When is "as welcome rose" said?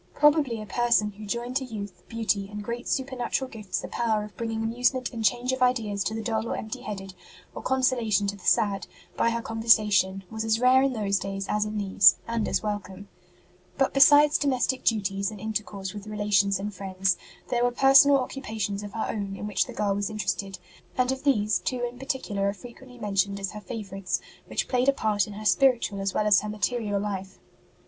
12.47-13.09